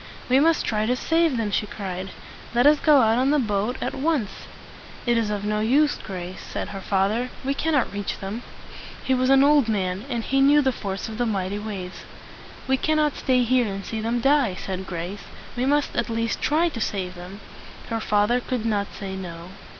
"We 0.29 0.39
must 0.39 0.65
try 0.65 0.87
to 0.87 0.95
save 0.95 1.37
them!" 1.37 1.51
she 1.51 1.67
cried. 1.67 2.09
"Let 2.55 2.65
us 2.65 2.79
go 2.79 3.01
out 3.01 3.19
in 3.21 3.29
the 3.29 3.37
boat 3.37 3.77
at 3.81 3.93
once!" 3.93 4.47
"It 5.05 5.15
is 5.15 5.29
of 5.29 5.45
no 5.45 5.59
use, 5.59 5.99
Grace," 5.99 6.39
said 6.41 6.69
her 6.69 6.81
father. 6.81 7.29
"We 7.45 7.53
cannot 7.53 7.93
reach 7.93 8.17
them." 8.17 8.41
He 9.03 9.13
was 9.13 9.29
an 9.29 9.43
old 9.43 9.69
man, 9.69 10.05
and 10.09 10.23
he 10.23 10.41
knew 10.41 10.63
the 10.63 10.71
force 10.71 11.07
of 11.07 11.19
the 11.19 11.27
mighty 11.27 11.59
waves. 11.59 12.03
"We 12.67 12.77
cannot 12.77 13.15
stay 13.15 13.43
here 13.43 13.67
and 13.67 13.85
see 13.85 14.01
them 14.01 14.21
die," 14.21 14.55
said 14.55 14.87
Grace. 14.87 15.21
"We 15.55 15.67
must 15.67 15.95
at 15.95 16.09
least 16.09 16.41
try 16.41 16.69
to 16.69 16.81
save 16.81 17.13
them." 17.13 17.39
Her 17.91 17.99
father 17.99 18.39
could 18.39 18.65
not 18.65 18.87
say, 18.97 19.15
"No." 19.15 19.49